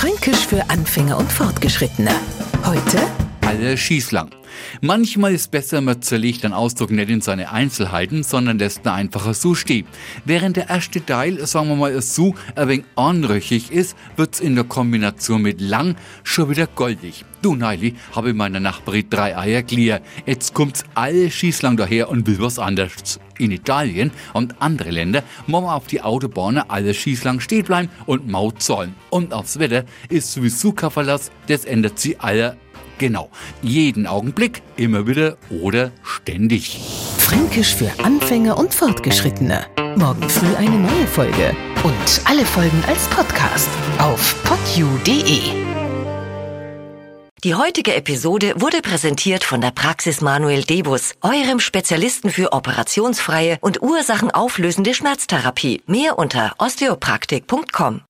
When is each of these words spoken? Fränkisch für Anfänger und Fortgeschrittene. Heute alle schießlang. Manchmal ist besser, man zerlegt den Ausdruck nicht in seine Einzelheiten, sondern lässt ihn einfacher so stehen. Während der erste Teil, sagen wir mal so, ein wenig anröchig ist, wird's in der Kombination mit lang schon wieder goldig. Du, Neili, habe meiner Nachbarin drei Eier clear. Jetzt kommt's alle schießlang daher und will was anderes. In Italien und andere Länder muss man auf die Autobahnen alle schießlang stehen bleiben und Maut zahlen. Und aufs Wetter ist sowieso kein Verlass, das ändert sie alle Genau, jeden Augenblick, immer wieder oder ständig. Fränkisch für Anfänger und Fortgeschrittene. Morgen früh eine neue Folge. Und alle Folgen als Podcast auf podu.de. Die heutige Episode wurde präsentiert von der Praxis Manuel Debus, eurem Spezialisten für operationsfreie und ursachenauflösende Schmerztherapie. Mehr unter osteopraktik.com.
Fränkisch 0.00 0.46
für 0.46 0.70
Anfänger 0.70 1.18
und 1.18 1.30
Fortgeschrittene. 1.30 2.10
Heute 2.64 2.98
alle 3.46 3.76
schießlang. 3.76 4.30
Manchmal 4.80 5.34
ist 5.34 5.50
besser, 5.50 5.80
man 5.80 6.02
zerlegt 6.02 6.44
den 6.44 6.52
Ausdruck 6.52 6.90
nicht 6.90 7.10
in 7.10 7.20
seine 7.20 7.52
Einzelheiten, 7.52 8.22
sondern 8.22 8.58
lässt 8.58 8.84
ihn 8.84 8.88
einfacher 8.88 9.34
so 9.34 9.54
stehen. 9.54 9.86
Während 10.24 10.56
der 10.56 10.68
erste 10.68 11.04
Teil, 11.04 11.44
sagen 11.46 11.68
wir 11.68 11.76
mal 11.76 12.00
so, 12.02 12.34
ein 12.56 12.68
wenig 12.68 12.84
anröchig 12.96 13.70
ist, 13.70 13.96
wird's 14.16 14.40
in 14.40 14.54
der 14.54 14.64
Kombination 14.64 15.42
mit 15.42 15.60
lang 15.60 15.96
schon 16.22 16.50
wieder 16.50 16.66
goldig. 16.66 17.24
Du, 17.42 17.54
Neili, 17.54 17.94
habe 18.14 18.34
meiner 18.34 18.60
Nachbarin 18.60 19.06
drei 19.08 19.36
Eier 19.36 19.62
clear. 19.62 20.02
Jetzt 20.26 20.52
kommt's 20.52 20.84
alle 20.94 21.30
schießlang 21.30 21.78
daher 21.78 22.10
und 22.10 22.26
will 22.26 22.38
was 22.38 22.58
anderes. 22.58 23.18
In 23.38 23.50
Italien 23.50 24.10
und 24.34 24.60
andere 24.60 24.90
Länder 24.90 25.22
muss 25.46 25.62
man 25.62 25.70
auf 25.70 25.86
die 25.86 26.02
Autobahnen 26.02 26.62
alle 26.68 26.92
schießlang 26.92 27.40
stehen 27.40 27.64
bleiben 27.64 27.88
und 28.04 28.28
Maut 28.28 28.62
zahlen. 28.62 28.94
Und 29.08 29.32
aufs 29.32 29.58
Wetter 29.58 29.84
ist 30.10 30.32
sowieso 30.32 30.72
kein 30.72 30.90
Verlass, 30.90 31.30
das 31.46 31.64
ändert 31.64 31.98
sie 31.98 32.18
alle 32.18 32.58
Genau, 33.00 33.30
jeden 33.62 34.06
Augenblick, 34.06 34.60
immer 34.76 35.06
wieder 35.06 35.38
oder 35.48 35.90
ständig. 36.02 36.78
Fränkisch 37.16 37.74
für 37.74 37.90
Anfänger 38.04 38.58
und 38.58 38.74
Fortgeschrittene. 38.74 39.64
Morgen 39.96 40.28
früh 40.28 40.54
eine 40.54 40.76
neue 40.78 41.06
Folge. 41.06 41.56
Und 41.82 42.20
alle 42.26 42.44
Folgen 42.44 42.84
als 42.86 43.08
Podcast 43.08 43.70
auf 43.96 44.36
podu.de. 44.44 45.40
Die 47.42 47.54
heutige 47.54 47.94
Episode 47.94 48.52
wurde 48.58 48.82
präsentiert 48.82 49.44
von 49.44 49.62
der 49.62 49.70
Praxis 49.70 50.20
Manuel 50.20 50.64
Debus, 50.64 51.14
eurem 51.22 51.58
Spezialisten 51.58 52.28
für 52.28 52.52
operationsfreie 52.52 53.56
und 53.62 53.80
ursachenauflösende 53.80 54.92
Schmerztherapie. 54.92 55.80
Mehr 55.86 56.18
unter 56.18 56.52
osteopraktik.com. 56.58 58.02